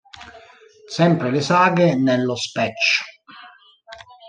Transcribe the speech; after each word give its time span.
Sempre 0.95 1.29
le 1.35 1.41
saghe, 1.49 1.93
nello 1.93 2.35
spec. 2.35 2.89